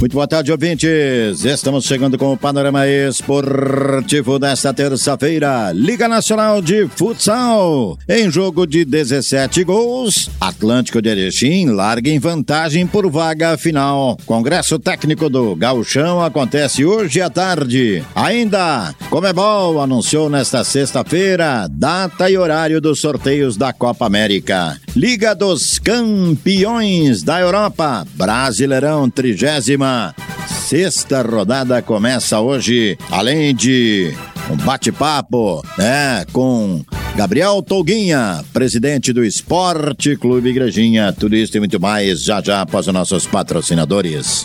[0.00, 1.44] Muito boa tarde, ouvintes.
[1.44, 5.72] Estamos chegando com o panorama esportivo desta terça-feira.
[5.74, 7.98] Liga Nacional de Futsal.
[8.08, 14.16] Em jogo de 17 gols, Atlântico de Erechim larga em vantagem por vaga final.
[14.24, 18.02] Congresso técnico do Gauchão acontece hoje à tarde.
[18.14, 24.80] Ainda, Comebol anunciou nesta sexta-feira data e horário dos sorteios da Copa América.
[24.94, 28.06] Liga dos Campeões da Europa.
[28.14, 30.14] Brasileirão trigésima
[30.48, 34.12] Sexta rodada começa hoje, além de
[34.50, 36.84] um bate-papo, né, com
[37.16, 41.12] Gabriel Tolguinha, presidente do Esporte Clube Igrejinha.
[41.12, 44.44] Tudo isso e muito mais já já após os nossos patrocinadores.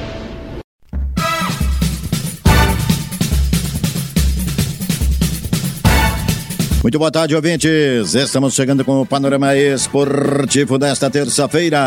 [6.83, 8.15] Muito boa tarde, ouvintes.
[8.15, 11.77] Estamos chegando com o panorama esportivo desta terça-feira.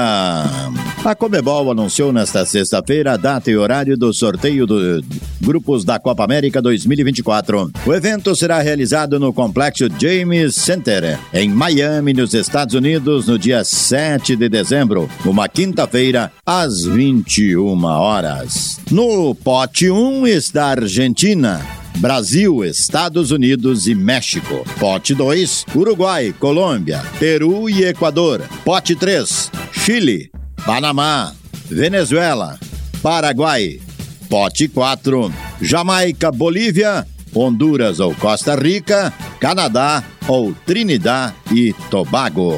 [1.04, 5.04] A Comebol anunciou nesta sexta-feira a data e horário do sorteio dos
[5.40, 7.72] grupos da Copa América 2024.
[7.84, 13.64] O evento será realizado no complexo James Center, em Miami, nos Estados Unidos, no dia
[13.64, 18.78] 7 de dezembro, uma quinta-feira, às 21 horas.
[18.92, 21.83] No pote 1 está a Argentina.
[21.98, 24.64] Brasil, Estados Unidos e México.
[24.78, 28.42] Pote 2, Uruguai, Colômbia, Peru e Equador.
[28.64, 30.30] Pote 3, Chile,
[30.64, 31.32] Panamá,
[31.66, 32.58] Venezuela,
[33.02, 33.80] Paraguai.
[34.28, 42.54] Pote 4, Jamaica, Bolívia, Honduras ou Costa Rica, Canadá ou Trinidad e Tobago.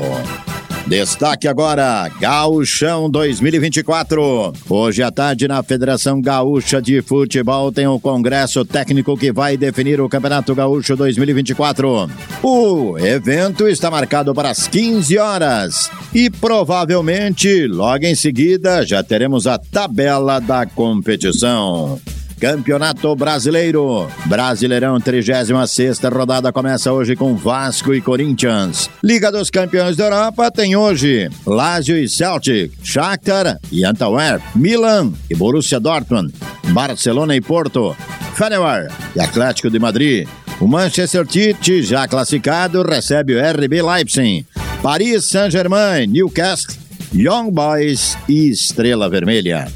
[0.86, 4.52] Destaque agora, Gauchão 2024.
[4.70, 10.00] Hoje à tarde, na Federação Gaúcha de Futebol, tem o congresso técnico que vai definir
[10.00, 12.08] o Campeonato Gaúcho 2024.
[12.40, 19.48] O evento está marcado para as 15 horas e provavelmente, logo em seguida, já teremos
[19.48, 22.00] a tabela da competição.
[22.40, 24.08] Campeonato Brasileiro.
[24.26, 28.90] Brasileirão 36 rodada começa hoje com Vasco e Corinthians.
[29.02, 35.34] Liga dos Campeões da Europa tem hoje Lazio e Celtic, Shakhtar e Antwerp, Milan e
[35.34, 36.32] Borussia Dortmund,
[36.68, 37.96] Barcelona e Porto,
[38.34, 40.28] Fenerbahçe e Atlético de Madrid.
[40.60, 44.46] O Manchester City, já classificado, recebe o RB Leipzig.
[44.82, 46.76] Paris Saint-Germain, Newcastle,
[47.14, 49.68] Young Boys e Estrela Vermelha.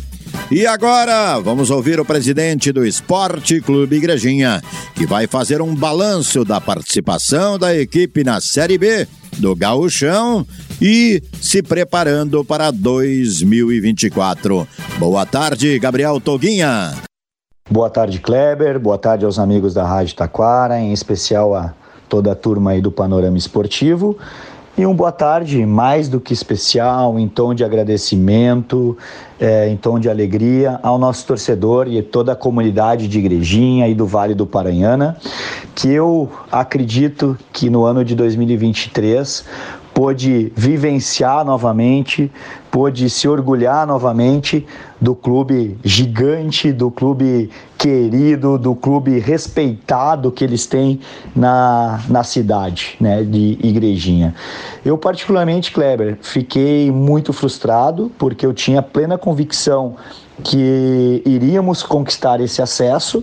[0.51, 4.61] E agora, vamos ouvir o presidente do Esporte Clube Igrejinha,
[4.97, 9.07] que vai fazer um balanço da participação da equipe na Série B
[9.39, 10.45] do Gauchão
[10.83, 14.67] e se preparando para 2024.
[14.99, 16.95] Boa tarde, Gabriel Toguinha.
[17.71, 18.81] Boa tarde, Kleber.
[18.81, 21.73] Boa tarde aos amigos da Rádio Taquara, em especial a
[22.09, 24.19] toda a turma aí do Panorama Esportivo.
[24.79, 28.97] E um boa tarde mais do que especial, em tom de agradecimento,
[29.39, 33.95] é, em tom de alegria ao nosso torcedor e toda a comunidade de Igrejinha e
[33.95, 35.17] do Vale do Paranhana,
[35.75, 39.45] que eu acredito que no ano de 2023
[39.93, 42.31] pôde vivenciar novamente,
[42.71, 44.67] pôde se orgulhar novamente
[45.01, 51.01] do clube gigante, do clube querido, do clube respeitado que eles têm
[51.35, 54.35] na, na cidade né, de Igrejinha.
[54.85, 59.97] Eu, particularmente, Kleber, fiquei muito frustrado porque eu tinha plena convicção
[60.43, 63.23] que iríamos conquistar esse acesso,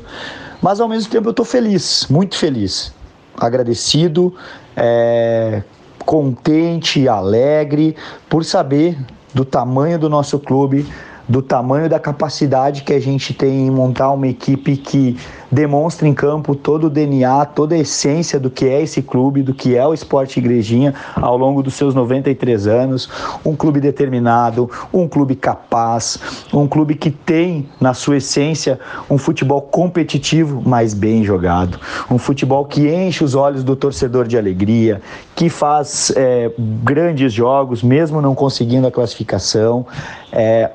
[0.61, 2.93] mas ao mesmo tempo eu estou feliz, muito feliz,
[3.39, 4.33] agradecido,
[4.75, 5.63] é,
[6.07, 7.93] contente e alegre
[8.29, 8.97] por saber
[9.33, 10.87] do tamanho do nosso clube,
[11.27, 15.17] do tamanho da capacidade que a gente tem em montar uma equipe que
[15.51, 19.53] demonstra em campo todo o DNA, toda a essência do que é esse clube, do
[19.53, 23.09] que é o Esporte Igrejinha ao longo dos seus 93 anos.
[23.45, 26.19] Um clube determinado, um clube capaz,
[26.53, 28.79] um clube que tem na sua essência
[29.09, 31.79] um futebol competitivo, mas bem jogado.
[32.09, 35.01] Um futebol que enche os olhos do torcedor de alegria,
[35.35, 39.85] que faz é, grandes jogos, mesmo não conseguindo a classificação.
[40.31, 40.71] É,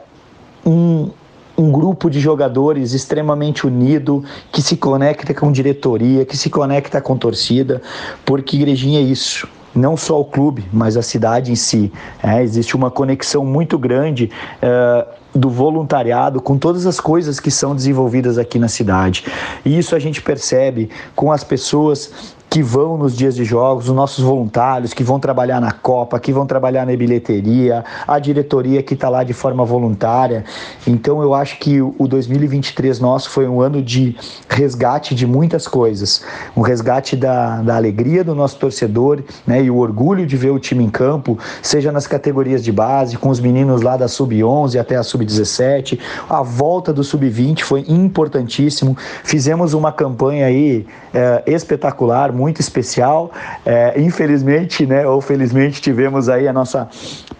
[0.64, 1.10] um,
[1.56, 7.16] um grupo de jogadores extremamente unido, que se conecta com diretoria, que se conecta com
[7.16, 7.82] torcida,
[8.24, 9.48] porque Igrejinha é isso.
[9.74, 11.90] Não só o clube, mas a cidade em si.
[12.22, 14.30] É, existe uma conexão muito grande
[14.62, 19.24] uh, do voluntariado com todas as coisas que são desenvolvidas aqui na cidade.
[19.64, 23.96] E isso a gente percebe com as pessoas que vão nos dias de jogos, os
[23.96, 28.92] nossos voluntários que vão trabalhar na Copa, que vão trabalhar na bilheteria, a diretoria que
[28.92, 30.44] está lá de forma voluntária.
[30.86, 34.14] Então eu acho que o 2023 nosso foi um ano de
[34.50, 36.22] resgate de muitas coisas,
[36.54, 40.58] um resgate da, da alegria do nosso torcedor, né, e o orgulho de ver o
[40.58, 44.96] time em campo, seja nas categorias de base, com os meninos lá da sub-11 até
[44.96, 45.98] a sub-17,
[46.28, 48.96] a volta do sub-20 foi importantíssimo.
[49.24, 53.30] Fizemos uma campanha aí é, espetacular muito especial.
[53.64, 56.88] É, infelizmente, né, ou felizmente, tivemos aí a nossa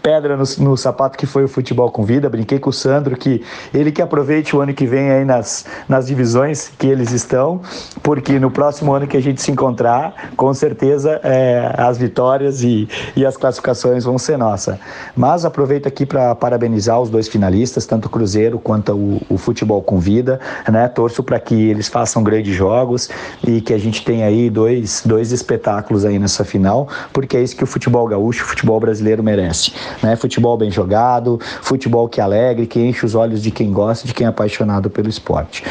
[0.03, 2.29] pedra no, no, sapato que foi o futebol com vida.
[2.29, 3.43] Brinquei com o Sandro que
[3.73, 7.61] ele que aproveite o ano que vem aí nas, nas divisões que eles estão,
[8.03, 12.89] porque no próximo ano que a gente se encontrar, com certeza é, as vitórias e,
[13.15, 14.79] e as classificações vão ser nossa.
[15.17, 19.83] Mas aproveito aqui para parabenizar os dois finalistas, tanto o Cruzeiro quanto o, o futebol
[19.83, 20.41] com vida.
[20.71, 20.89] Né?
[20.89, 23.09] Torço para que eles façam grandes jogos
[23.47, 27.57] e que a gente tenha aí dois dois, espetáculos aí nessa final, porque é isso
[27.57, 29.73] que o futebol gaúcho, o futebol brasileiro merece.
[30.03, 30.17] Né?
[30.17, 34.27] Futebol bem jogado, futebol que alegre, que enche os olhos de quem gosta, de quem
[34.27, 35.65] é apaixonado pelo esporte.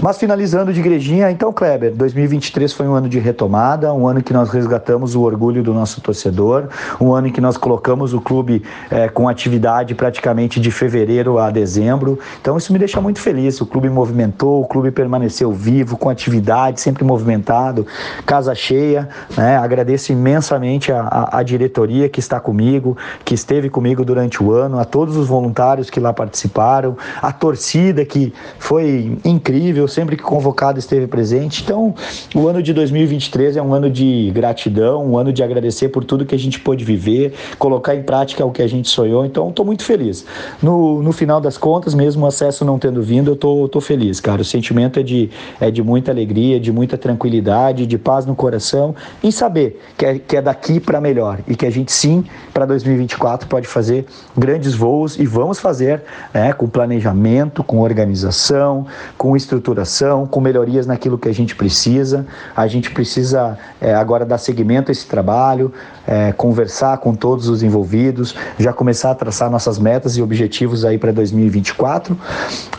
[0.00, 4.32] Mas finalizando de igrejinha, então, Kleber, 2023 foi um ano de retomada, um ano que
[4.32, 6.68] nós resgatamos o orgulho do nosso torcedor,
[7.00, 11.50] um ano em que nós colocamos o clube é, com atividade praticamente de fevereiro a
[11.50, 12.18] dezembro.
[12.40, 13.60] Então, isso me deixa muito feliz.
[13.60, 17.86] O clube movimentou, o clube permaneceu vivo, com atividade, sempre movimentado,
[18.26, 19.08] casa cheia.
[19.36, 19.56] Né?
[19.56, 24.78] Agradeço imensamente a, a, a, diretoria que está comigo, que esteve comigo durante o ano,
[24.78, 30.78] a todos os voluntários que lá participaram, a torcida que foi incrível, sempre que convocado
[30.78, 31.62] esteve presente.
[31.62, 31.94] Então,
[32.34, 36.24] o ano de 2023 é um ano de gratidão, um ano de agradecer por tudo
[36.24, 39.24] que a gente pôde viver, colocar em prática o que a gente sonhou.
[39.24, 40.24] Então, estou muito feliz.
[40.62, 44.20] No, no final das contas, mesmo o acesso não tendo vindo, eu tô, tô feliz,
[44.20, 44.42] cara.
[44.42, 45.30] O sentimento é de,
[45.60, 50.18] é de muita alegria, de muita tranquilidade, de paz no coração em saber que é,
[50.18, 54.06] que é daqui para melhor e que a gente sim, para 2024, pode fazer
[54.36, 56.02] grandes voos e vamos fazer
[56.32, 58.86] né, com planejamento, com organização,
[59.16, 62.26] com estruturação, com melhorias naquilo que a gente precisa.
[62.56, 65.72] A gente precisa é, agora dar seguimento a esse trabalho,
[66.06, 70.98] é, conversar com todos os envolvidos, já começar a traçar nossas metas e objetivos aí
[70.98, 71.21] para 2024.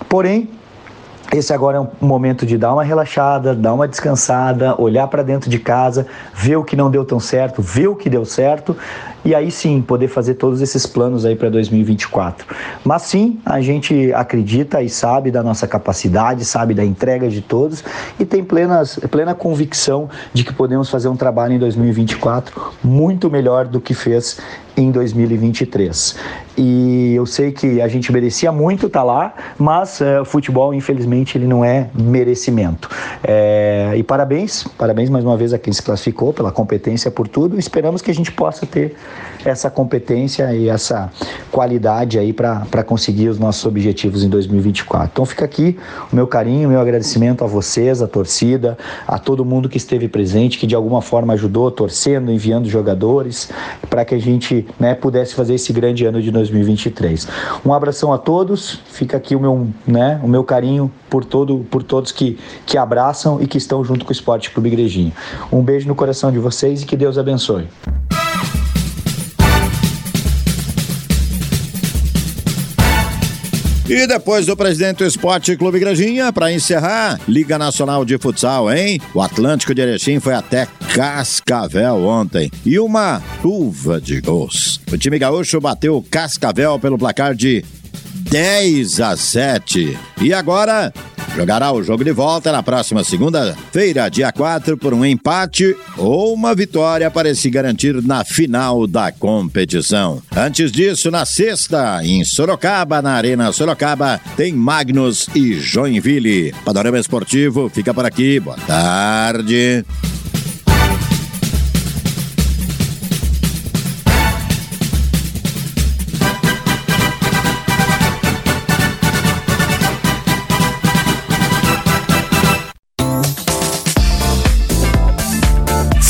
[0.10, 0.50] Porém,
[1.32, 5.50] esse agora é um momento de dar uma relaxada, dar uma descansada, olhar para dentro
[5.50, 8.78] de casa, ver o que não deu tão certo, ver o que deu certo
[9.26, 12.46] e aí sim poder fazer todos esses planos aí para 2024.
[12.84, 17.84] Mas sim, a gente acredita e sabe da nossa capacidade, sabe da entrega de todos
[18.20, 23.66] e tem plenas, plena convicção de que podemos fazer um trabalho em 2024 muito melhor
[23.66, 24.40] do que fez
[24.76, 26.16] em 2023.
[26.58, 30.74] E eu sei que a gente merecia muito estar tá lá, mas é, o futebol,
[30.74, 32.90] infelizmente, ele não é merecimento.
[33.24, 37.58] É, e parabéns, parabéns mais uma vez a quem se classificou pela competência, por tudo.
[37.58, 38.96] Esperamos que a gente possa ter
[39.46, 41.12] essa competência e essa
[41.52, 45.10] qualidade aí para conseguir os nossos objetivos em 2024.
[45.12, 45.78] Então fica aqui
[46.12, 48.78] o meu carinho, o meu agradecimento a vocês, a torcida,
[49.08, 53.50] a todo mundo que esteve presente, que de alguma forma ajudou, torcendo, enviando jogadores,
[53.90, 57.28] para que a gente né, pudesse fazer esse grande ano de 2023.
[57.66, 61.84] Um abração a todos, fica aqui o meu, né, o meu carinho por, todo, por
[61.84, 65.12] todos que, que abraçam e que estão junto com o Esporte Clube Igrejinha.
[65.52, 67.68] Um beijo no coração de vocês e que Deus abençoe.
[73.94, 79.00] E depois do presidente do Esporte Clube Igrejinha, para encerrar, Liga Nacional de Futsal, hein?
[79.14, 82.50] O Atlântico de Erechim foi até Cascavel ontem.
[82.66, 84.82] E uma uva de gols.
[84.92, 87.64] O time gaúcho bateu Cascavel pelo placar de
[88.34, 89.96] 10 a 7.
[90.20, 90.92] E agora
[91.36, 96.56] jogará o jogo de volta na próxima segunda-feira, dia 4, por um empate ou uma
[96.56, 100.20] vitória para se garantir na final da competição.
[100.36, 106.56] Antes disso, na sexta, em Sorocaba, na Arena Sorocaba, tem Magnus e Joinville.
[106.66, 108.40] Panorama Esportivo fica por aqui.
[108.40, 109.86] Boa tarde.